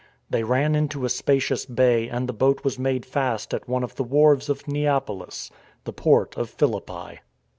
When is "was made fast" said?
2.63-3.53